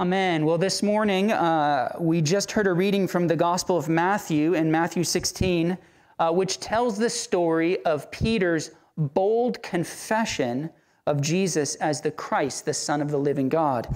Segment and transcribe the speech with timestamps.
[0.00, 0.44] Amen.
[0.44, 4.68] Well, this morning uh, we just heard a reading from the Gospel of Matthew in
[4.68, 5.78] Matthew 16,
[6.18, 10.68] uh, which tells the story of Peter's bold confession
[11.06, 13.86] of Jesus as the Christ, the Son of the living God.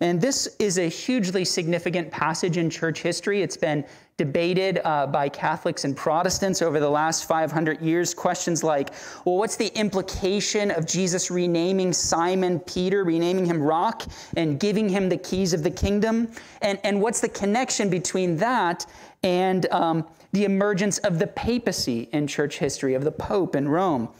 [0.00, 3.42] And this is a hugely significant passage in church history.
[3.42, 3.84] It's been
[4.20, 8.12] debated uh, by Catholics and Protestants over the last 500 years.
[8.12, 8.90] Questions like,
[9.24, 14.02] well, what's the implication of Jesus renaming Simon Peter, renaming him Rock,
[14.36, 16.30] and giving him the keys of the kingdom?
[16.60, 18.84] And, and what's the connection between that
[19.22, 24.10] and um, the emergence of the papacy in church history, of the Pope in Rome?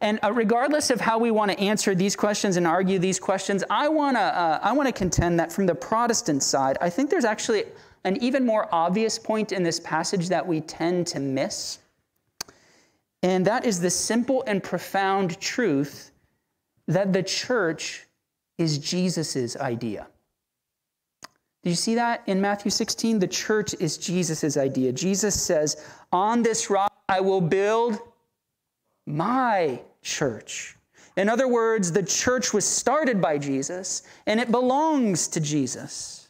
[0.00, 3.64] And uh, regardless of how we want to answer these questions and argue these questions,
[3.68, 7.10] I want to uh, I want to contend that from the Protestant side, I think
[7.10, 7.64] there's actually
[8.04, 11.78] an even more obvious point in this passage that we tend to miss.
[13.22, 16.12] And that is the simple and profound truth
[16.86, 18.06] that the church
[18.56, 20.06] is Jesus' idea.
[21.64, 23.18] Do you see that in Matthew 16?
[23.18, 24.92] The church is Jesus' idea.
[24.92, 27.98] Jesus says, On this rock I will build
[29.06, 30.76] my church.
[31.16, 36.28] In other words, the church was started by Jesus and it belongs to Jesus.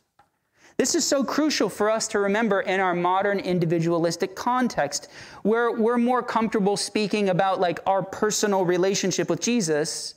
[0.78, 5.11] This is so crucial for us to remember in our modern individualistic context,
[5.42, 10.14] where we're more comfortable speaking about like our personal relationship with Jesus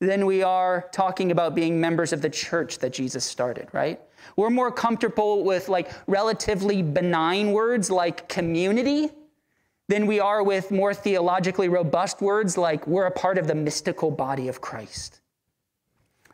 [0.00, 4.00] than we are talking about being members of the church that Jesus started, right?
[4.36, 9.10] We're more comfortable with like relatively benign words like community
[9.88, 14.10] than we are with more theologically robust words like we're a part of the mystical
[14.10, 15.20] body of Christ.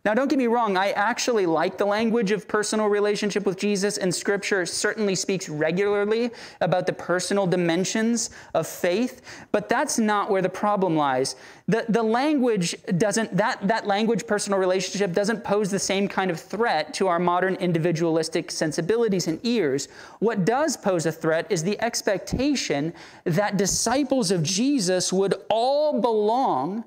[0.02, 3.98] Now, don't get me wrong, I actually like the language of personal relationship with Jesus,
[3.98, 6.30] and Scripture certainly speaks regularly
[6.62, 9.20] about the personal dimensions of faith,
[9.52, 11.36] but that's not where the problem lies.
[11.68, 16.40] The, the language doesn't, that, that language, personal relationship, doesn't pose the same kind of
[16.40, 19.88] threat to our modern individualistic sensibilities and ears.
[20.20, 26.84] What does pose a threat is the expectation that disciples of Jesus would all belong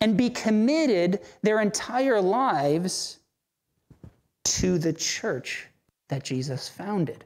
[0.00, 3.18] and be committed their entire lives
[4.44, 5.66] to the church
[6.08, 7.24] that Jesus founded.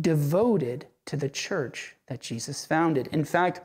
[0.00, 3.08] Devoted to the church that Jesus founded.
[3.12, 3.60] In fact,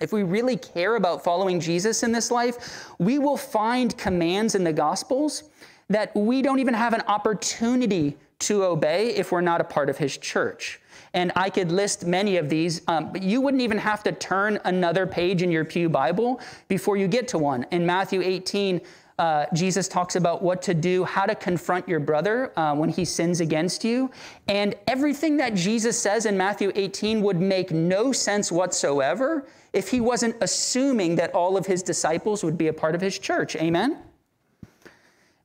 [0.00, 4.64] if we really care about following Jesus in this life, we will find commands in
[4.64, 5.44] the Gospels
[5.88, 9.98] that we don't even have an opportunity to obey if we're not a part of
[9.98, 10.80] his church.
[11.12, 14.60] And I could list many of these, um, but you wouldn't even have to turn
[14.64, 17.66] another page in your Pew Bible before you get to one.
[17.72, 18.80] In Matthew 18,
[19.18, 23.04] uh, Jesus talks about what to do, how to confront your brother uh, when he
[23.04, 24.10] sins against you.
[24.48, 30.00] And everything that Jesus says in Matthew 18 would make no sense whatsoever if he
[30.00, 33.56] wasn't assuming that all of his disciples would be a part of his church.
[33.56, 33.98] Amen?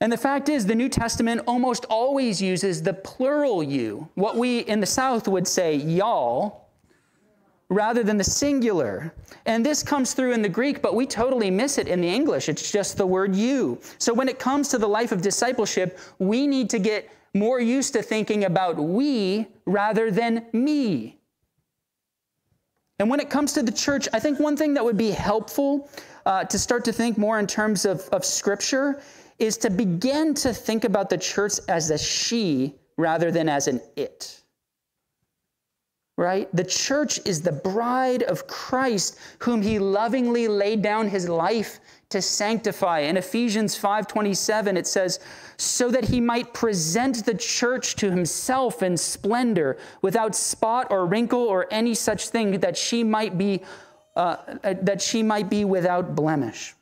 [0.01, 4.59] And the fact is, the New Testament almost always uses the plural you, what we
[4.59, 6.65] in the South would say, y'all,
[7.69, 9.13] rather than the singular.
[9.45, 12.49] And this comes through in the Greek, but we totally miss it in the English.
[12.49, 13.79] It's just the word you.
[13.97, 17.93] So when it comes to the life of discipleship, we need to get more used
[17.93, 21.17] to thinking about we rather than me.
[22.99, 25.89] And when it comes to the church, I think one thing that would be helpful
[26.25, 29.01] uh, to start to think more in terms of, of Scripture
[29.39, 33.81] is to begin to think about the church as a she rather than as an
[33.95, 34.41] it.
[36.17, 36.47] Right?
[36.55, 42.21] The church is the bride of Christ whom he lovingly laid down his life to
[42.21, 42.99] sanctify.
[42.99, 45.19] In Ephesians 5:27 it says,
[45.57, 51.41] "So that he might present the church to himself in splendor, without spot or wrinkle
[51.41, 53.61] or any such thing, that she might be
[54.15, 56.75] uh, that she might be without blemish."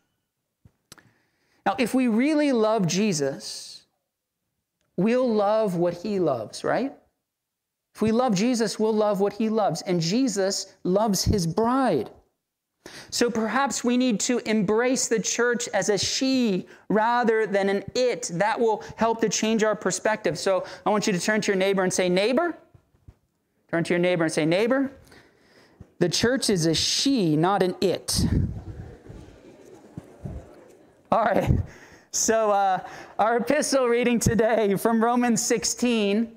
[1.66, 3.84] Now, if we really love Jesus,
[4.98, 6.94] we'll love what he loves, right?
[7.96, 9.82] If we love Jesus, we'll love what he loves.
[9.84, 12.10] And Jesus loves his bride.
[13.10, 18.30] So perhaps we need to embrace the church as a she rather than an it.
[18.34, 20.38] That will help to change our perspective.
[20.38, 22.58] So I want you to turn to your neighbor and say, Neighbor.
[23.70, 24.92] Turn to your neighbor and say, Neighbor.
[26.00, 28.26] The church is a she, not an it.
[31.14, 31.60] All right.
[32.10, 32.80] So, uh,
[33.20, 36.36] our epistle reading today from Romans 16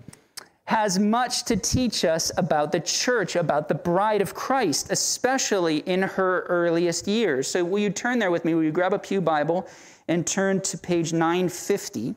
[0.64, 6.02] has much to teach us about the church, about the bride of Christ, especially in
[6.02, 7.48] her earliest years.
[7.48, 8.54] So, will you turn there with me?
[8.54, 9.66] Will you grab a Pew Bible
[10.08, 12.14] and turn to page 950?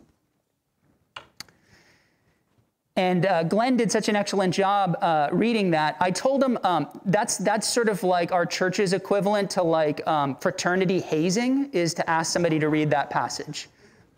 [3.00, 5.96] And uh, Glenn did such an excellent job uh, reading that.
[6.00, 10.36] I told him um, that's that's sort of like our church's equivalent to like um,
[10.36, 13.69] fraternity hazing is to ask somebody to read that passage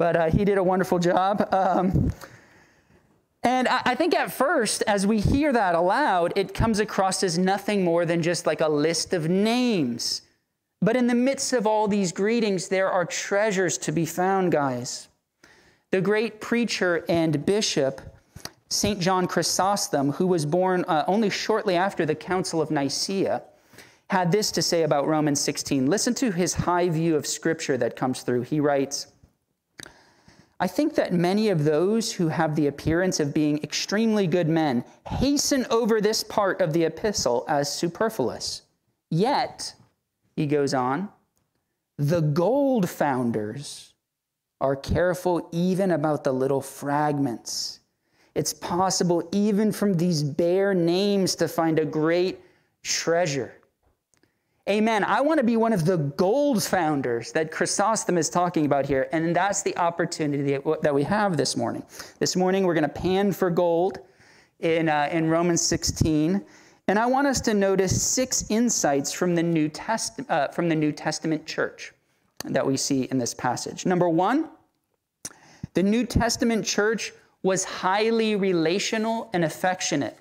[0.01, 1.47] but uh, he did a wonderful job.
[1.53, 2.11] Um,
[3.43, 7.37] and I, I think at first, as we hear that aloud, it comes across as
[7.37, 10.23] nothing more than just like a list of names.
[10.81, 15.07] But in the midst of all these greetings, there are treasures to be found, guys.
[15.91, 18.01] The great preacher and bishop,
[18.71, 19.01] St.
[19.01, 23.43] John Chrysostom, who was born uh, only shortly after the Council of Nicaea,
[24.09, 25.87] had this to say about Romans 16.
[25.87, 28.43] Listen to his high view of Scripture that comes through.
[28.43, 29.07] He writes,
[30.57, 34.85] I think that many of those who have the appearance of being extremely good men
[35.05, 38.61] hasten over this part of the epistle as superfluous.
[39.09, 39.75] Yet,
[40.37, 41.09] he goes on,
[41.97, 43.93] the gold founders
[44.61, 47.80] are careful even about the little fragments.
[48.35, 52.39] It's possible, even from these bare names, to find a great
[52.83, 53.53] treasure.
[54.69, 55.03] Amen.
[55.03, 59.09] I want to be one of the gold founders that Chrysostom is talking about here.
[59.11, 61.83] And that's the opportunity that we have this morning.
[62.19, 63.99] This morning, we're going to pan for gold
[64.59, 66.45] in, uh, in Romans 16.
[66.87, 70.75] And I want us to notice six insights from the, New Test, uh, from the
[70.75, 71.93] New Testament church
[72.45, 73.85] that we see in this passage.
[73.85, 74.49] Number one,
[75.73, 77.13] the New Testament church
[77.43, 80.17] was highly relational and affectionate.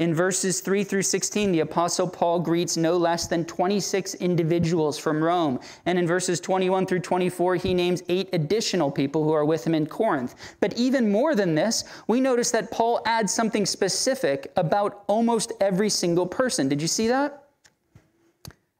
[0.00, 5.22] In verses 3 through 16, the Apostle Paul greets no less than 26 individuals from
[5.22, 5.60] Rome.
[5.84, 9.74] And in verses 21 through 24, he names eight additional people who are with him
[9.74, 10.36] in Corinth.
[10.58, 15.90] But even more than this, we notice that Paul adds something specific about almost every
[15.90, 16.66] single person.
[16.66, 17.44] Did you see that?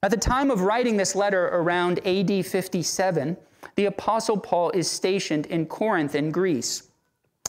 [0.02, 3.36] At the time of writing this letter around AD 57,
[3.74, 6.89] the Apostle Paul is stationed in Corinth in Greece.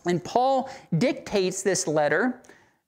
[0.06, 2.42] And Paul dictates this letter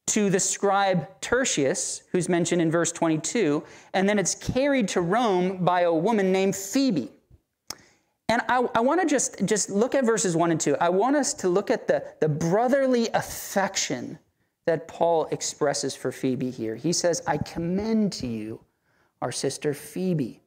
[0.08, 3.64] to the scribe Tertius, who's mentioned in verse 22,
[3.94, 7.10] and then it's carried to Rome by a woman named Phoebe.
[8.30, 10.78] And I, I want to just, just look at verses 1 and 2.
[10.80, 14.18] I want us to look at the, the brotherly affection
[14.66, 16.76] that Paul expresses for Phoebe here.
[16.76, 18.62] He says, I commend to you
[19.22, 20.43] our sister Phoebe.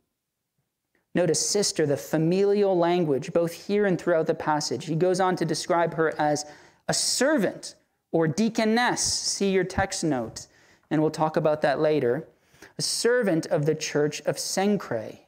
[1.16, 4.84] Notice sister, the familial language, both here and throughout the passage.
[4.84, 6.44] He goes on to describe her as
[6.88, 7.74] a servant
[8.12, 9.00] or deaconess.
[9.00, 10.46] See your text note,
[10.90, 12.28] and we'll talk about that later.
[12.76, 15.20] A servant of the church of Cenchreae.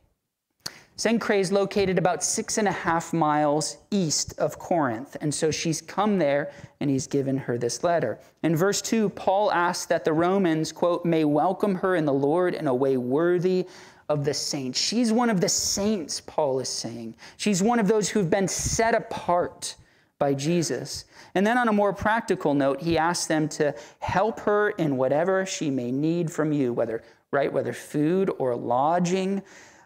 [0.99, 5.17] Cenchreae is located about six and a half miles east of Corinth.
[5.23, 8.19] And so she's come there and he's given her this letter.
[8.43, 12.55] In verse 2, Paul asks that the Romans, quote, may welcome her in the Lord
[12.55, 13.67] in a way worthy
[14.09, 14.81] of the saints.
[14.81, 17.15] She's one of the saints, Paul is saying.
[17.37, 19.77] She's one of those who've been set apart
[20.19, 21.05] by Jesus.
[21.35, 25.47] And then, on a more practical note, he asks them to help her in whatever
[25.47, 29.43] she may need from you, whether right, whether food or lodging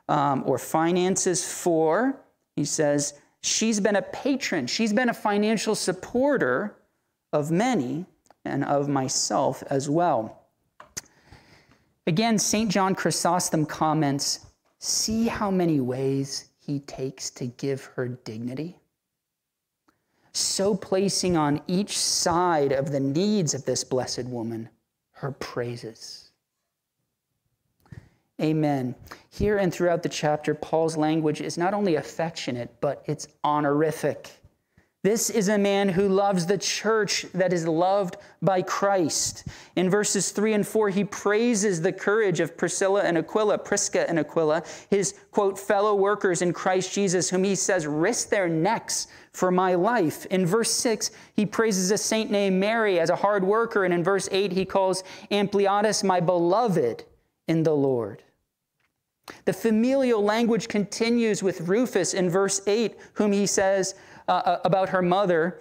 [0.08, 1.44] um, or finances.
[1.44, 2.16] For
[2.54, 6.76] he says she's been a patron, she's been a financial supporter
[7.32, 8.06] of many
[8.44, 10.41] and of myself as well.
[12.06, 12.70] Again, St.
[12.70, 14.46] John Chrysostom comments
[14.78, 18.78] see how many ways he takes to give her dignity
[20.32, 24.68] so placing on each side of the needs of this blessed woman
[25.12, 26.30] her praises.
[28.40, 28.94] Amen.
[29.30, 34.30] Here and throughout the chapter, Paul's language is not only affectionate, but it's honorific.
[35.02, 39.48] This is a man who loves the church that is loved by Christ.
[39.74, 44.20] In verses 3 and 4, he praises the courage of Priscilla and Aquila, Prisca and
[44.20, 49.50] Aquila, his, quote, fellow workers in Christ Jesus, whom he says risk their necks for
[49.50, 50.24] my life.
[50.26, 53.84] In verse 6, he praises a saint named Mary as a hard worker.
[53.84, 57.02] And in verse 8, he calls Ampliatus my beloved
[57.48, 58.22] in the Lord.
[59.44, 63.94] The familial language continues with Rufus in verse 8, whom he says
[64.32, 65.60] uh, uh, about her mother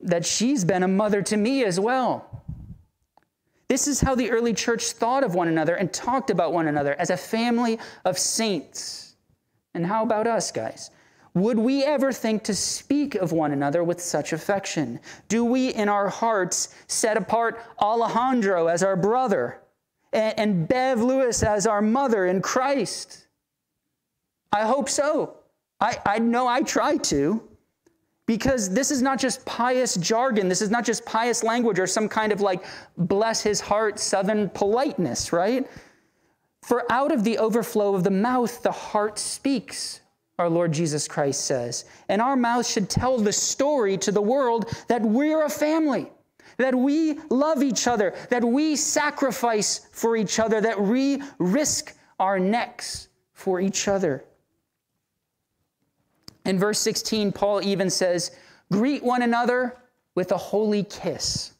[0.00, 2.42] that she's been a mother to me as well.
[3.68, 6.94] This is how the early church thought of one another and talked about one another
[6.94, 9.16] as a family of saints.
[9.74, 10.90] And how about us, guys?
[11.34, 14.98] Would we ever think to speak of one another with such affection?
[15.28, 19.60] Do we in our hearts set apart Alejandro as our brother
[20.14, 23.26] and, Bev Lewis as our mother in Christ?
[24.50, 25.36] I hope so.
[25.82, 27.42] I, I know I try to.
[28.26, 30.48] Because this is not just pious jargon.
[30.48, 32.64] This is not just pious language or some kind of like
[32.98, 35.68] bless his heart southern politeness, right?
[36.62, 40.00] For out of the overflow of the mouth, the heart speaks
[40.38, 41.84] our Lord Jesus Christ says.
[42.08, 46.10] And our mouth should tell the story to the world that we're a family,
[46.58, 52.38] that we love each other, that we sacrifice for each other, that we risk our
[52.38, 54.24] necks for each other.
[56.46, 58.30] In verse 16, Paul even says,
[58.72, 59.76] Greet one another
[60.14, 61.52] with a holy kiss.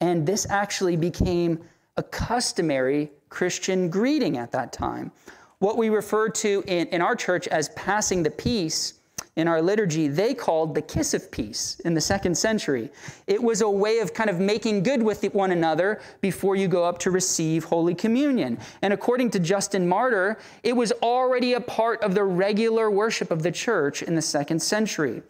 [0.00, 1.60] And this actually became
[1.96, 5.12] a customary Christian greeting at that time.
[5.58, 8.94] What we refer to in, in our church as passing the peace
[9.36, 12.90] in our liturgy, they called the kiss of peace in the second century.
[13.26, 16.84] It was a way of kind of making good with one another before you go
[16.84, 18.58] up to receive Holy Communion.
[18.82, 23.42] And according to Justin Martyr, it was already a part of the regular worship of
[23.42, 25.22] the church in the second century.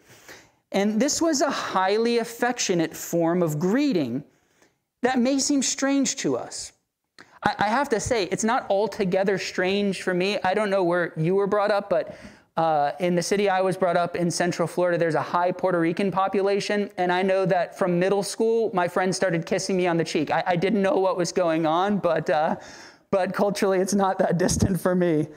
[0.71, 4.23] And this was a highly affectionate form of greeting
[5.03, 6.71] that may seem strange to us.
[7.45, 10.39] I, have to say, it's not altogether strange for me.
[10.43, 12.15] I don't know where you were brought up, but
[12.55, 15.79] uh, in the city I was brought up in Central Florida, there's a high Puerto
[15.79, 16.89] Rican population.
[16.97, 20.29] And I know that from middle school, my friends started kissing me on the cheek.
[20.29, 22.57] I, I didn't know what was going on, but, uh,
[23.09, 25.27] but culturally, it's not that distant for me.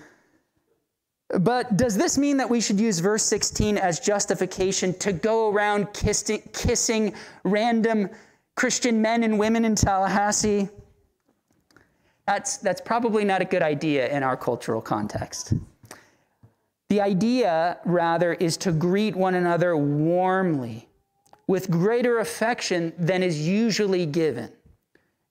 [1.40, 5.92] But does this mean that we should use verse 16 as justification to go around
[5.92, 8.10] kissing, kissing random
[8.54, 10.68] Christian men and women in Tallahassee?
[12.26, 15.54] That's, that's probably not a good idea in our cultural context.
[16.88, 20.88] The idea, rather, is to greet one another warmly,
[21.48, 24.50] with greater affection than is usually given.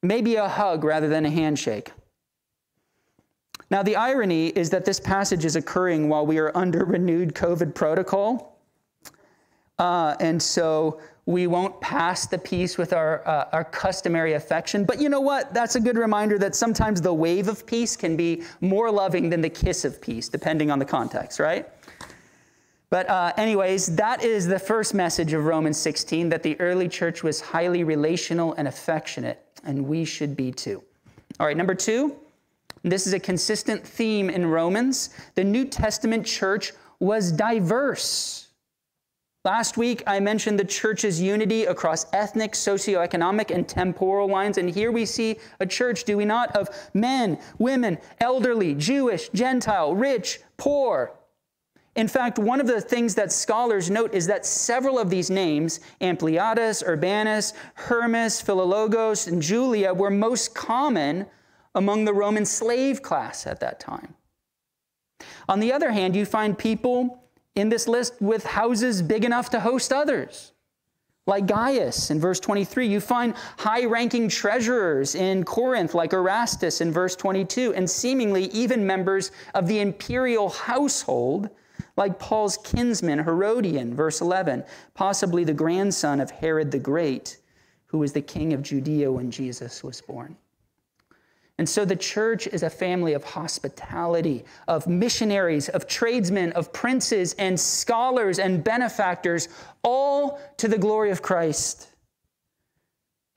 [0.04, 1.92] Maybe a hug rather than a handshake.
[3.72, 7.74] Now, the irony is that this passage is occurring while we are under renewed COVID
[7.74, 8.60] protocol.
[9.80, 14.86] Uh, and so we won't pass the peace with our, uh, our customary affection.
[14.86, 15.54] But you know what?
[15.54, 19.42] That's a good reminder that sometimes the wave of peace can be more loving than
[19.42, 21.68] the kiss of peace, depending on the context, right?
[22.92, 27.24] But, uh, anyways, that is the first message of Romans 16 that the early church
[27.24, 30.84] was highly relational and affectionate, and we should be too.
[31.40, 32.16] All right, number two,
[32.84, 35.10] this is a consistent theme in Romans.
[35.34, 38.45] The New Testament church was diverse.
[39.46, 44.58] Last week, I mentioned the church's unity across ethnic, socioeconomic, and temporal lines.
[44.58, 49.94] And here we see a church, do we not, of men, women, elderly, Jewish, Gentile,
[49.94, 51.12] rich, poor.
[51.96, 55.80] In fact, one of the things that scholars note is that several of these names,
[56.02, 61.28] Ampliatus, Urbanus, Hermas, Philologos, and Julia, were most common
[61.76, 64.16] among the Roman slave class at that time.
[65.48, 67.22] On the other hand, you find people
[67.56, 70.52] in this list with houses big enough to host others.
[71.28, 76.92] Like Gaius in verse 23, you find high ranking treasurers in Corinth, like Erastus in
[76.92, 81.50] verse 22, and seemingly even members of the imperial household,
[81.98, 87.38] like Paul's kinsman Herodion, verse 11, possibly the grandson of Herod the Great,
[87.88, 90.36] who was the king of Judea when Jesus was born.
[91.58, 97.34] And so the church is a family of hospitality, of missionaries, of tradesmen, of princes
[97.40, 99.48] and scholars and benefactors,
[99.82, 101.88] all to the glory of Christ.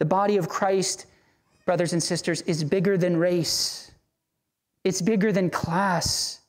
[0.00, 1.06] The body of Christ,
[1.64, 3.92] brothers and sisters, is bigger than race,
[4.84, 6.40] it's bigger than class.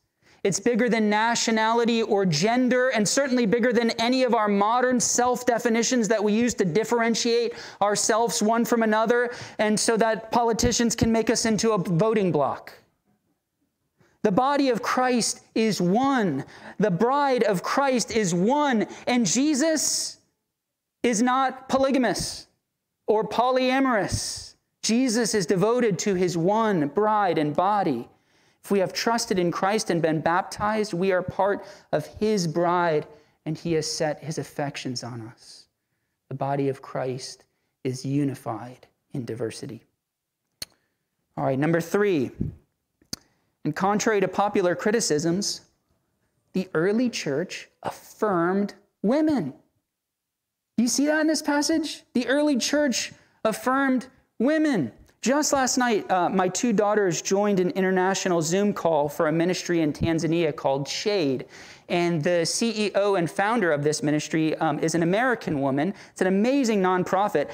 [0.43, 5.46] It's bigger than nationality or gender, and certainly bigger than any of our modern self
[5.46, 11.12] definitions that we use to differentiate ourselves one from another, and so that politicians can
[11.12, 12.74] make us into a voting block.
[14.22, 16.43] The body of Christ is one.
[16.77, 18.86] The bride of Christ is one.
[19.08, 20.17] And Jesus
[21.03, 22.48] is not polygamous
[23.08, 24.55] or polyamorous.
[24.84, 28.10] Jesus is devoted to his one bride and body.
[28.63, 33.07] If we have trusted in Christ and been baptized, we are part of his bride,
[33.45, 35.65] and he has set his affections on us.
[36.27, 37.45] The body of Christ
[37.83, 39.81] is unified in diversity.
[41.37, 42.31] All right, number three.
[43.63, 45.61] And contrary to popular criticisms,
[46.53, 49.53] the early church affirmed women.
[50.77, 52.03] Do you see that in this passage?
[52.13, 53.13] The early church
[53.43, 54.91] affirmed women.
[55.21, 59.81] Just last night, uh, my two daughters joined an international Zoom call for a ministry
[59.81, 61.45] in Tanzania called Shade.
[61.89, 65.93] And the CEO and founder of this ministry um, is an American woman.
[66.11, 67.49] It's an amazing nonprofit.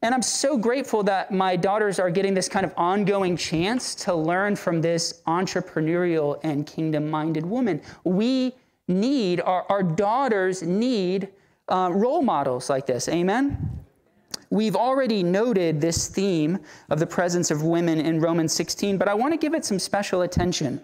[0.00, 4.14] And I'm so grateful that my daughters are getting this kind of ongoing chance to
[4.14, 7.82] learn from this entrepreneurial and kingdom minded woman.
[8.04, 8.54] We
[8.88, 11.28] need, our, our daughters need
[11.68, 13.06] uh, role models like this.
[13.08, 13.81] Amen?
[14.52, 16.58] We've already noted this theme
[16.90, 19.78] of the presence of women in Romans 16, but I want to give it some
[19.78, 20.78] special attention.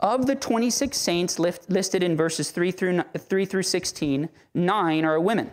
[0.00, 5.52] Of the 26 saints listed in verses 3 through, 3 through 16, nine are women.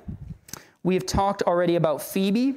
[0.82, 2.56] We have talked already about Phoebe,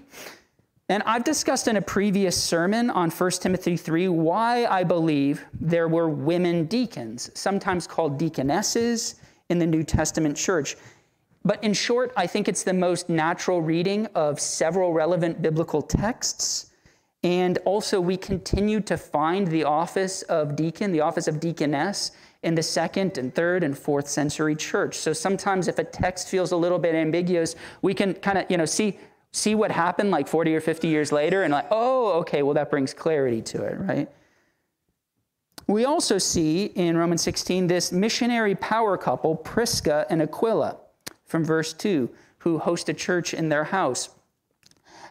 [0.88, 5.88] and I've discussed in a previous sermon on 1 Timothy 3 why I believe there
[5.88, 9.16] were women deacons, sometimes called deaconesses
[9.50, 10.76] in the New Testament church.
[11.44, 16.70] But in short, I think it's the most natural reading of several relevant biblical texts.
[17.24, 22.56] And also, we continue to find the office of deacon, the office of deaconess, in
[22.56, 24.96] the second and third and fourth century church.
[24.96, 28.56] So sometimes, if a text feels a little bit ambiguous, we can kind of, you
[28.56, 28.98] know, see
[29.34, 32.70] see what happened like 40 or 50 years later and like, oh, okay, well, that
[32.70, 34.10] brings clarity to it, right?
[35.66, 40.76] We also see in Romans 16 this missionary power couple, Prisca and Aquila
[41.32, 44.10] from verse 2, who host a church in their house.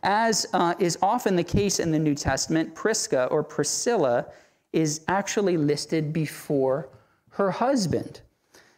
[0.03, 4.27] As uh, is often the case in the New Testament, Prisca or Priscilla
[4.71, 6.89] is actually listed before
[7.31, 8.21] her husband.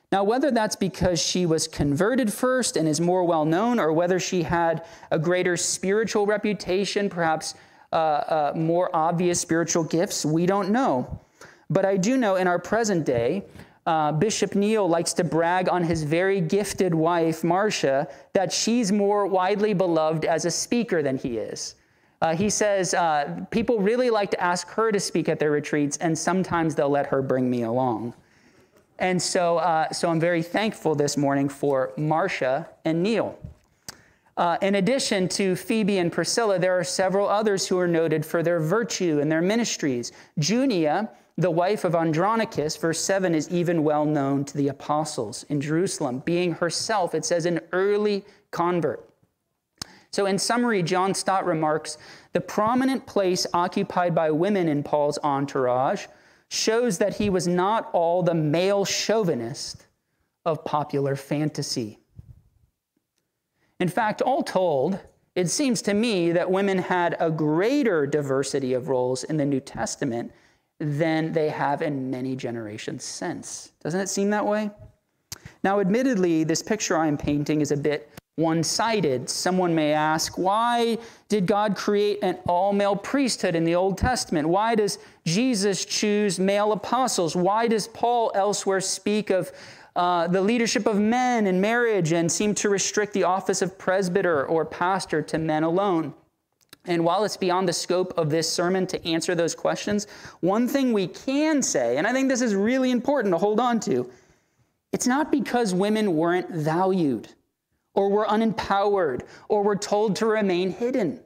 [0.09, 4.19] Now, whether that's because she was converted first and is more well known, or whether
[4.19, 7.55] she had a greater spiritual reputation, perhaps
[7.91, 11.19] uh, uh, more obvious spiritual gifts, we don't know.
[11.69, 13.43] But I do know in our present day,
[13.85, 19.27] uh, Bishop Neil likes to brag on his very gifted wife, Marcia, that she's more
[19.27, 21.75] widely beloved as a speaker than he is.
[22.21, 25.97] Uh, he says uh, people really like to ask her to speak at their retreats,
[25.97, 28.13] and sometimes they'll let her bring me along.
[28.99, 33.37] And so, uh, so I'm very thankful this morning for Marcia and Neil.
[34.37, 38.41] Uh, in addition to Phoebe and Priscilla, there are several others who are noted for
[38.41, 40.13] their virtue and their ministries.
[40.39, 45.59] Junia the wife of Andronicus, verse 7, is even well known to the apostles in
[45.59, 49.09] Jerusalem, being herself, it says, an early convert.
[50.11, 51.97] So, in summary, John Stott remarks
[52.33, 56.05] the prominent place occupied by women in Paul's entourage
[56.49, 59.87] shows that he was not all the male chauvinist
[60.45, 61.99] of popular fantasy.
[63.79, 64.99] In fact, all told,
[65.35, 69.59] it seems to me that women had a greater diversity of roles in the New
[69.59, 70.31] Testament
[70.83, 73.71] than they have in many generations since.
[73.81, 74.69] Doesn't it seem that way?
[75.63, 79.29] Now, admittedly, this picture I'm painting is a bit one sided.
[79.29, 80.97] Someone may ask, why
[81.29, 84.49] did God create an all male priesthood in the Old Testament?
[84.49, 87.35] Why does Jesus choose male apostles?
[87.35, 89.51] Why does Paul elsewhere speak of
[89.95, 94.45] uh, the leadership of men in marriage and seem to restrict the office of presbyter
[94.47, 96.13] or pastor to men alone?
[96.85, 100.05] And while it's beyond the scope of this sermon to answer those questions,
[100.41, 103.79] one thing we can say, and I think this is really important to hold on
[103.81, 104.09] to,
[104.91, 107.29] it's not because women weren't valued
[107.93, 111.19] or were unempowered or were told to remain hidden.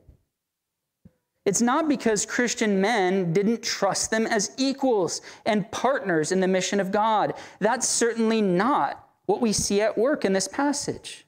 [1.45, 6.79] It's not because Christian men didn't trust them as equals and partners in the mission
[6.79, 7.33] of God.
[7.59, 11.26] That's certainly not what we see at work in this passage.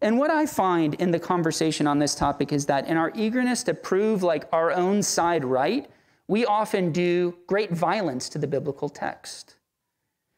[0.00, 3.62] And what I find in the conversation on this topic is that in our eagerness
[3.64, 5.88] to prove like our own side right,
[6.28, 9.56] we often do great violence to the biblical text.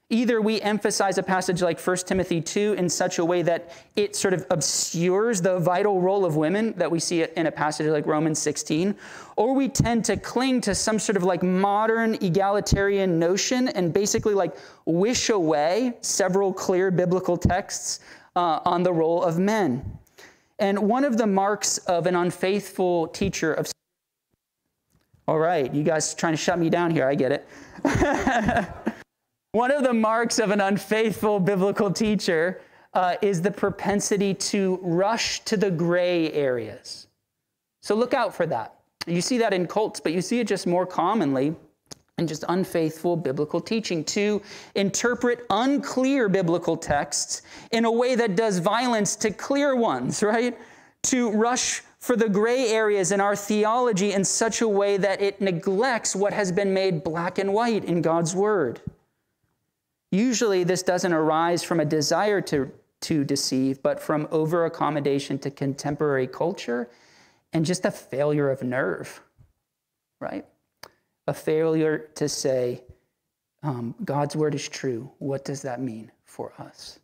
[0.08, 4.14] Either we emphasize a passage like 1 Timothy 2 in such a way that it
[4.14, 8.06] sort of obscures the vital role of women that we see in a passage like
[8.06, 8.94] Romans 16,
[9.34, 14.34] or we tend to cling to some sort of like modern egalitarian notion and basically
[14.34, 17.98] like wish away several clear biblical texts
[18.36, 19.98] uh, on the role of men.
[20.58, 23.70] And one of the marks of an unfaithful teacher of
[25.28, 27.48] all right, you guys trying to shut me down here, I get it.
[29.50, 32.60] one of the marks of an unfaithful biblical teacher
[32.94, 37.08] uh, is the propensity to rush to the gray areas.
[37.82, 38.74] So look out for that.
[39.08, 41.56] You see that in cults, but you see it just more commonly
[42.18, 44.40] and just unfaithful biblical teaching, to
[44.74, 50.58] interpret unclear biblical texts in a way that does violence to clear ones, right?
[51.04, 55.40] To rush for the gray areas in our theology in such a way that it
[55.40, 58.80] neglects what has been made black and white in God's Word.
[60.12, 62.70] Usually, this doesn't arise from a desire to,
[63.02, 66.88] to deceive, but from over accommodation to contemporary culture
[67.52, 69.20] and just a failure of nerve,
[70.20, 70.46] right?
[71.26, 72.82] A failure to say,
[73.62, 75.10] um, God's word is true.
[75.18, 76.98] What does that mean for us?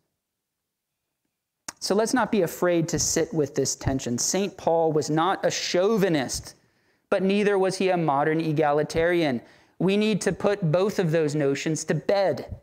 [1.79, 4.17] So let's not be afraid to sit with this tension.
[4.17, 4.55] St.
[4.55, 6.55] Paul was not a chauvinist,
[7.09, 9.41] but neither was he a modern egalitarian.
[9.79, 12.55] We need to put both of those notions to bed.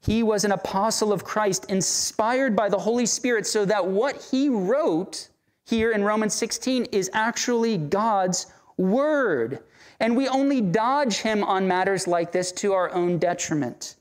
[0.00, 4.50] He was an apostle of Christ, inspired by the Holy Spirit, so that what he
[4.50, 5.28] wrote
[5.64, 9.60] here in Romans 16 is actually God's word
[10.02, 13.94] and we only dodge him on matters like this to our own detriment.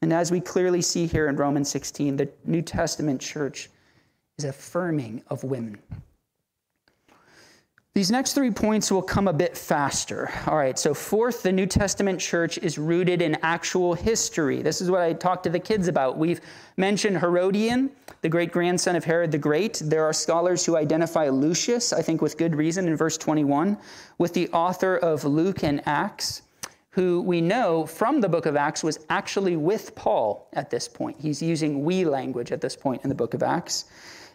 [0.00, 3.68] And as we clearly see here in Romans 16, the New Testament church
[4.38, 5.78] is affirming of women.
[7.94, 10.30] These next three points will come a bit faster.
[10.46, 14.62] All right, so fourth, the New Testament church is rooted in actual history.
[14.62, 16.16] This is what I talked to the kids about.
[16.16, 16.40] We've
[16.78, 17.90] mentioned Herodion,
[18.22, 19.82] the great grandson of Herod the Great.
[19.84, 23.76] There are scholars who identify Lucius, I think with good reason, in verse 21,
[24.16, 26.40] with the author of Luke and Acts,
[26.92, 31.18] who we know from the book of Acts was actually with Paul at this point.
[31.20, 33.84] He's using we language at this point in the book of Acts.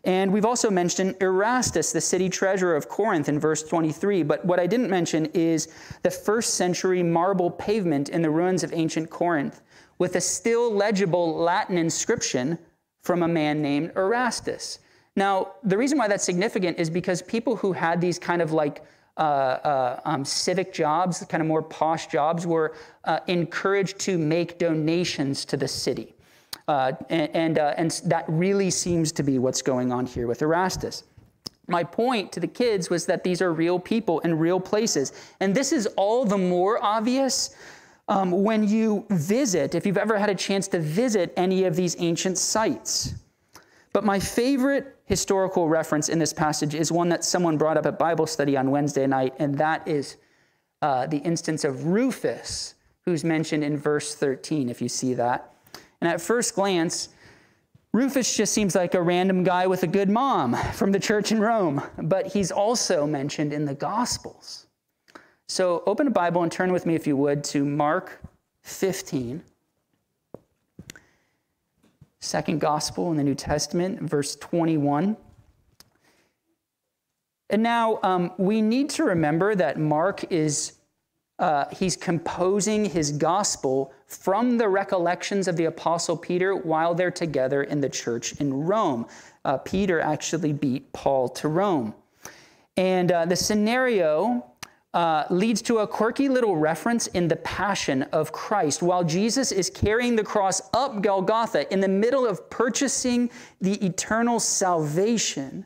[0.08, 4.24] And we've also mentioned Erastus, the city treasurer of Corinth, in verse 23.
[4.24, 5.67] But what I didn't mention is
[6.02, 9.62] the first century marble pavement in the ruins of ancient Corinth
[10.00, 12.58] with a still legible Latin inscription
[13.02, 14.80] from a man named Erastus.
[15.17, 18.86] Now, the reason why that's significant is because people who had these kind of like
[19.17, 24.58] uh, uh, um, civic jobs, kind of more posh jobs, were uh, encouraged to make
[24.58, 26.13] donations to the city.
[26.67, 30.41] Uh, and, and, uh, and that really seems to be what's going on here with
[30.41, 31.03] Erastus.
[31.67, 35.13] My point to the kids was that these are real people in real places.
[35.39, 37.56] And this is all the more obvious
[38.08, 41.95] um, when you visit, if you've ever had a chance to visit any of these
[41.99, 43.13] ancient sites.
[43.91, 47.99] But my favorite historical reference in this passage is one that someone brought up at
[47.99, 50.17] Bible study on Wednesday night, and that is
[50.82, 55.53] uh, the instance of Rufus, who's mentioned in verse 13, if you see that.
[56.01, 57.10] And at first glance,
[57.93, 61.39] Rufus just seems like a random guy with a good mom from the church in
[61.39, 64.67] Rome, but he's also mentioned in the Gospels.
[65.47, 68.21] So open a Bible and turn with me, if you would, to Mark
[68.63, 69.41] 15,
[72.19, 75.15] second Gospel in the New Testament, verse 21.
[77.49, 80.73] And now um, we need to remember that Mark is
[81.39, 87.63] uh, he's composing his gospel from the recollections of the Apostle Peter while they're together
[87.63, 89.06] in the church in Rome.
[89.43, 91.93] Uh, Peter actually beat Paul to Rome.
[92.78, 94.46] And uh, the scenario
[94.93, 98.82] uh, leads to a quirky little reference in the passion of Christ.
[98.82, 104.39] While Jesus is carrying the cross up Golgotha in the middle of purchasing the eternal
[104.39, 105.65] salvation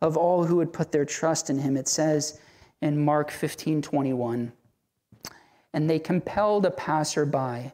[0.00, 2.40] of all who would put their trust in him, it says
[2.80, 4.52] in Mark 15 21
[5.74, 7.72] and they compelled a passerby,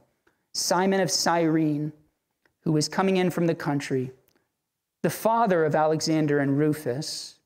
[0.54, 1.92] Simon of Cyrene,
[2.62, 4.10] who was coming in from the country,
[5.02, 7.36] the father of Alexander and Rufus,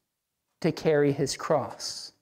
[0.61, 2.13] to carry his cross.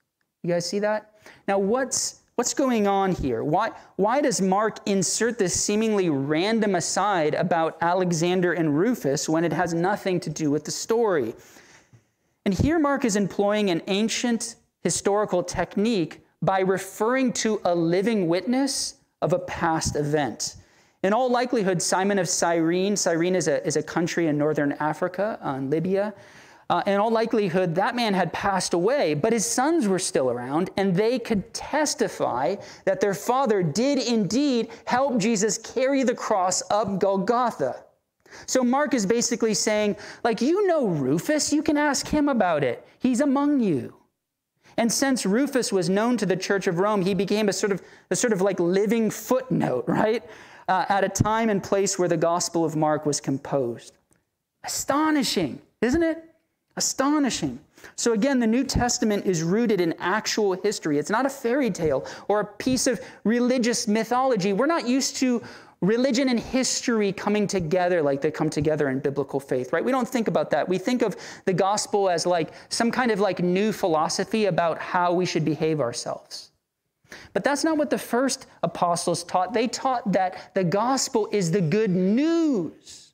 [0.42, 1.20] You guys see that?
[1.46, 3.44] Now, what's, what's going on here?
[3.44, 9.52] Why, why does Mark insert this seemingly random aside about Alexander and Rufus when it
[9.52, 11.34] has nothing to do with the story?
[12.44, 18.96] And here, Mark is employing an ancient historical technique by referring to a living witness
[19.22, 20.56] of a past event.
[21.02, 25.38] In all likelihood, Simon of Cyrene, Cyrene is a, is a country in northern Africa,
[25.42, 26.12] on Libya.
[26.70, 30.70] Uh, in all likelihood, that man had passed away, but his sons were still around,
[30.76, 36.98] and they could testify that their father did indeed help Jesus carry the cross up
[36.98, 37.84] Golgotha.
[38.46, 42.86] So Mark is basically saying, like, you know Rufus, you can ask him about it.
[42.98, 43.94] He's among you.
[44.76, 47.82] And since Rufus was known to the Church of Rome, he became a sort of,
[48.10, 50.24] a sort of like living footnote, right?
[50.68, 53.94] Uh, at a time and place where the Gospel of Mark was composed.
[54.64, 56.24] Astonishing, isn't it?
[56.76, 57.58] Astonishing.
[57.96, 60.98] So, again, the New Testament is rooted in actual history.
[60.98, 64.52] It's not a fairy tale or a piece of religious mythology.
[64.52, 65.42] We're not used to
[65.82, 69.84] religion and history coming together like they come together in biblical faith, right?
[69.84, 70.68] We don't think about that.
[70.68, 75.12] We think of the gospel as like some kind of like new philosophy about how
[75.12, 76.52] we should behave ourselves.
[77.32, 79.52] But that's not what the first apostles taught.
[79.52, 83.12] They taught that the gospel is the good news.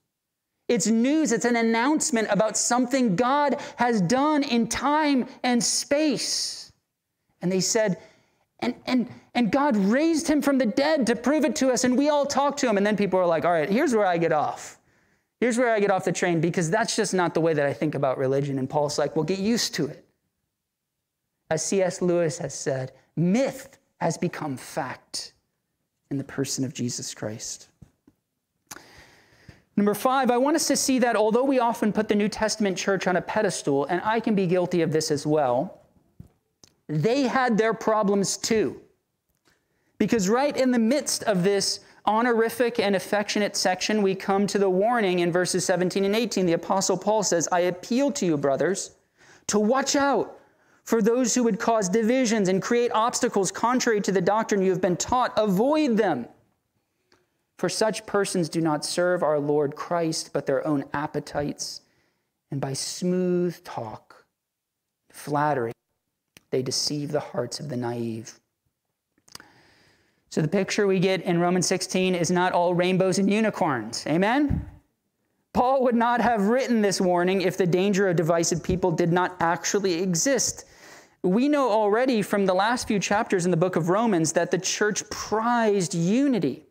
[0.68, 6.70] It's news, it's an announcement about something God has done in time and space.
[7.40, 7.98] And they said,
[8.60, 11.96] and, and, and God raised him from the dead to prove it to us, and
[11.96, 12.76] we all talk to him.
[12.76, 14.78] And then people are like, all right, here's where I get off.
[15.40, 17.72] Here's where I get off the train because that's just not the way that I
[17.72, 18.58] think about religion.
[18.58, 20.04] And Paul's like, well, get used to it.
[21.50, 22.02] As C.S.
[22.02, 25.32] Lewis has said, myth has become fact
[26.10, 27.68] in the person of Jesus Christ.
[29.76, 32.76] Number five, I want us to see that although we often put the New Testament
[32.76, 35.82] church on a pedestal, and I can be guilty of this as well,
[36.88, 38.80] they had their problems too.
[39.98, 44.70] Because right in the midst of this honorific and affectionate section, we come to the
[44.70, 46.46] warning in verses 17 and 18.
[46.46, 48.92] The Apostle Paul says, I appeal to you, brothers,
[49.48, 50.38] to watch out
[50.84, 54.80] for those who would cause divisions and create obstacles contrary to the doctrine you have
[54.80, 55.34] been taught.
[55.36, 56.26] Avoid them.
[57.58, 61.82] For such persons do not serve our Lord Christ, but their own appetites,
[62.50, 64.24] and by smooth talk,
[65.10, 65.72] flattery,
[66.50, 68.40] They deceive the hearts of the naive.
[70.30, 74.06] So the picture we get in Romans 16 is not all rainbows and unicorns.
[74.06, 74.68] Amen?
[75.54, 79.36] Paul would not have written this warning if the danger of divisive people did not
[79.40, 80.66] actually exist.
[81.22, 84.58] We know already from the last few chapters in the book of Romans that the
[84.58, 86.64] church prized unity.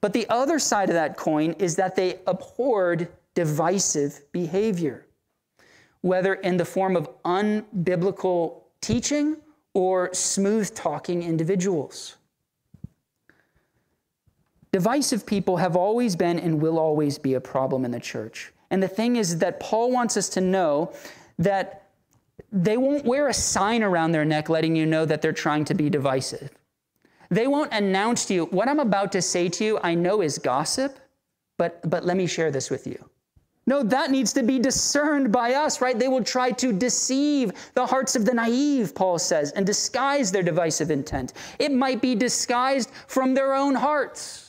[0.00, 5.06] But the other side of that coin is that they abhorred divisive behavior,
[6.00, 9.36] whether in the form of unbiblical teaching
[9.74, 12.16] or smooth talking individuals.
[14.78, 18.52] Divisive people have always been and will always be a problem in the church.
[18.70, 20.92] And the thing is that Paul wants us to know
[21.36, 21.88] that
[22.52, 25.74] they won't wear a sign around their neck letting you know that they're trying to
[25.74, 26.52] be divisive.
[27.28, 30.38] They won't announce to you, what I'm about to say to you, I know is
[30.38, 31.00] gossip,
[31.56, 33.04] but, but let me share this with you.
[33.66, 35.98] No, that needs to be discerned by us, right?
[35.98, 40.44] They will try to deceive the hearts of the naive, Paul says, and disguise their
[40.44, 41.32] divisive intent.
[41.58, 44.47] It might be disguised from their own hearts.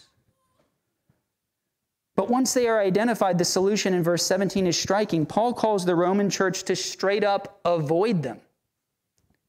[2.20, 5.26] But once they are identified, the solution in verse 17 is striking.
[5.26, 8.42] Paul calls the Roman church to straight up avoid them.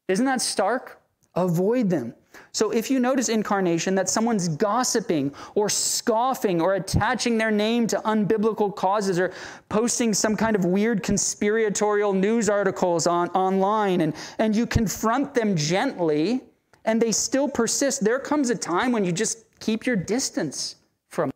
[0.07, 1.01] Isn't that stark?
[1.35, 2.15] Avoid them.
[2.53, 7.97] So if you notice incarnation that someone's gossiping or scoffing or attaching their name to
[8.05, 9.33] unbiblical causes or
[9.69, 15.57] posting some kind of weird conspiratorial news articles on online and, and you confront them
[15.57, 16.41] gently
[16.85, 20.77] and they still persist, there comes a time when you just keep your distance
[21.09, 21.33] from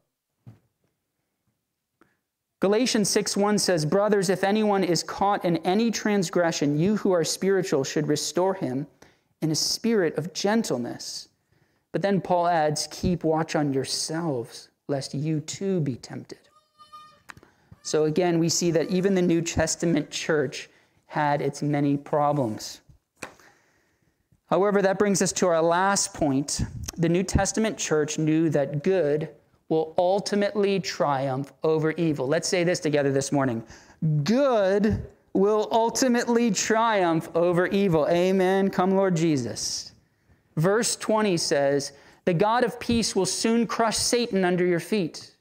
[2.65, 7.85] Galatians 6:1 says, "Brothers, if anyone is caught in any transgression, you who are spiritual
[7.85, 8.87] should restore him
[9.43, 11.29] in a spirit of gentleness.
[11.93, 16.39] But then Paul adds, Keep watch on yourselves, lest you too be tempted.
[17.83, 20.71] So again, we see that even the New Testament church
[21.05, 22.81] had its many problems.
[24.47, 26.63] However, that brings us to our last point.
[26.97, 29.29] The New Testament church knew that good
[29.75, 32.29] will ultimately triumph over evil.
[32.29, 33.63] Let's say this together this morning
[34.23, 38.07] good will ultimately triumph over evil.
[38.09, 38.71] Amen.
[38.71, 39.93] Come, Lord Jesus.
[40.57, 41.93] Verse 20 says,
[42.25, 45.33] The God of peace will soon crush Satan under your feet.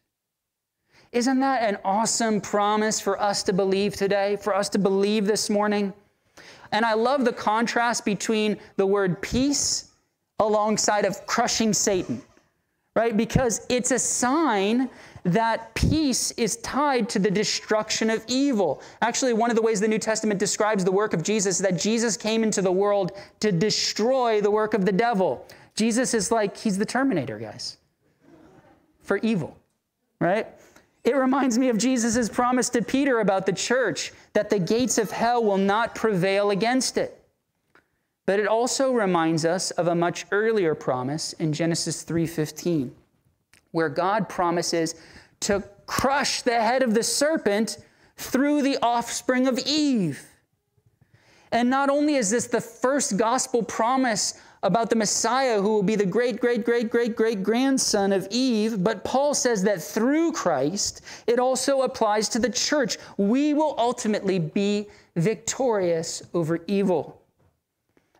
[1.11, 5.47] Isn't that an awesome promise for us to believe today, for us to believe this
[5.47, 5.93] morning?
[6.71, 9.91] And I love the contrast between the word peace
[10.39, 12.23] alongside of crushing Satan,
[12.95, 13.15] right?
[13.17, 14.89] Because it's a sign
[15.23, 18.81] that peace is tied to the destruction of evil.
[19.01, 21.79] Actually, one of the ways the New Testament describes the work of Jesus is that
[21.79, 25.47] Jesus came into the world to destroy the work of the devil.
[25.75, 27.77] Jesus is like, he's the Terminator, guys,
[29.01, 29.57] for evil,
[30.19, 30.47] right?
[31.03, 35.09] It reminds me of Jesus' promise to Peter about the church that the gates of
[35.09, 37.22] hell will not prevail against it.
[38.25, 42.95] But it also reminds us of a much earlier promise in Genesis 3:15
[43.71, 44.95] where God promises
[45.41, 47.77] to crush the head of the serpent
[48.15, 50.25] through the offspring of Eve.
[51.51, 55.95] And not only is this the first gospel promise about the Messiah who will be
[55.95, 61.01] the great, great, great, great, great grandson of Eve, but Paul says that through Christ,
[61.27, 62.97] it also applies to the church.
[63.17, 67.22] We will ultimately be victorious over evil.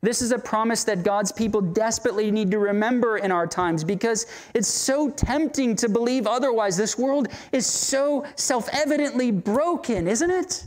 [0.03, 4.25] This is a promise that God's people desperately need to remember in our times because
[4.53, 6.75] it's so tempting to believe otherwise.
[6.75, 10.65] This world is so self evidently broken, isn't it?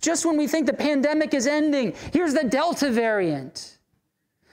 [0.00, 3.76] Just when we think the pandemic is ending, here's the Delta variant.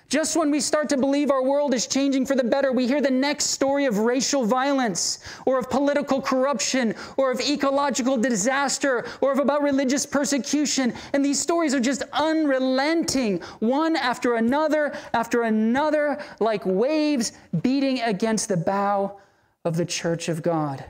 [0.10, 3.00] Just when we start to believe our world is changing for the better, we hear
[3.00, 9.32] the next story of racial violence or of political corruption or of ecological disaster or
[9.32, 10.96] of about religious persecution.
[11.14, 18.50] And these stories are just unrelenting, one after another after another, like waves beating against
[18.50, 19.20] the bow
[19.64, 20.84] of the church of God.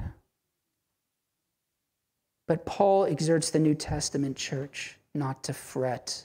[2.48, 6.24] But Paul exerts the New Testament church not to fret,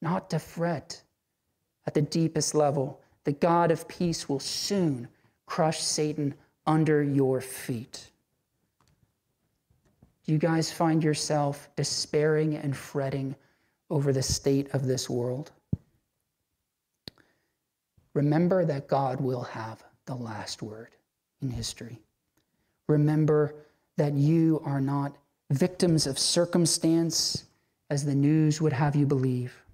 [0.00, 1.02] not to fret
[1.88, 5.08] at the deepest level, the God of peace will soon
[5.46, 6.34] crush Satan
[6.66, 8.10] under your feet.
[10.26, 13.34] Do you guys find yourself despairing and fretting
[13.88, 15.50] over the state of this world?
[18.12, 20.90] Remember that God will have the last word
[21.40, 22.02] in history.
[22.86, 23.54] Remember
[23.96, 25.16] that you are not
[25.48, 27.44] victims of circumstance
[27.88, 29.64] as the news would have you believe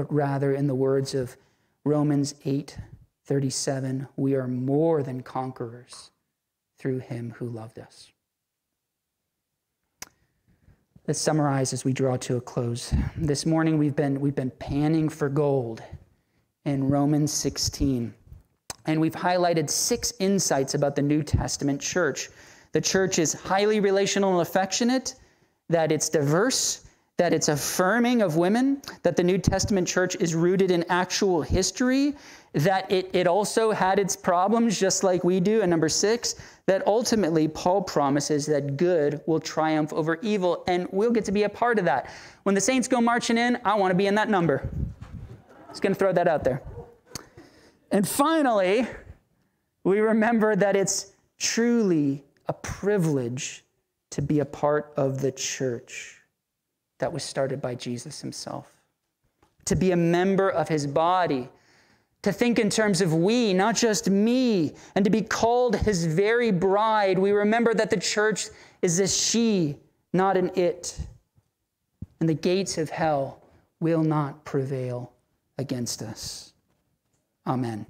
[0.00, 1.36] but rather, in the words of
[1.84, 2.78] Romans 8
[3.26, 6.10] 37, we are more than conquerors
[6.78, 8.10] through him who loved us.
[11.06, 12.94] Let's summarize as we draw to a close.
[13.14, 15.82] This morning we've been, we've been panning for gold
[16.64, 18.14] in Romans 16.
[18.86, 22.30] And we've highlighted six insights about the New Testament church.
[22.72, 25.16] The church is highly relational and affectionate,
[25.68, 26.86] that it's diverse,
[27.20, 32.14] that it's affirming of women, that the New Testament church is rooted in actual history,
[32.54, 35.60] that it, it also had its problems just like we do.
[35.60, 41.10] And number six, that ultimately Paul promises that good will triumph over evil, and we'll
[41.10, 42.08] get to be a part of that.
[42.44, 44.70] When the saints go marching in, I want to be in that number.
[45.68, 46.62] Just going to throw that out there.
[47.90, 48.86] And finally,
[49.84, 53.62] we remember that it's truly a privilege
[54.08, 56.19] to be a part of the church
[57.00, 58.72] that was started by Jesus himself,
[59.64, 61.48] to be a member of his body,
[62.22, 66.50] to think in terms of we, not just me, and to be called his very
[66.50, 67.18] bride.
[67.18, 68.48] We remember that the church
[68.82, 69.76] is a she,
[70.12, 70.98] not an it.
[72.20, 73.42] And the gates of hell
[73.80, 75.12] will not prevail
[75.56, 76.52] against us.
[77.46, 77.86] Amen.